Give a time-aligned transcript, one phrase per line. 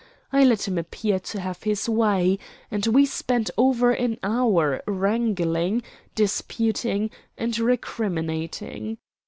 [0.33, 2.39] I let him appear to have his way,
[2.71, 5.83] and we spent over an hour wrangling,
[6.15, 8.97] disputing, and recriminating.